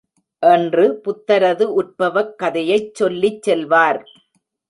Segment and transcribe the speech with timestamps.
[0.43, 4.01] என்று புத்தரது உற்பவக் காதையைச் சொல்லிச் செல்வார்.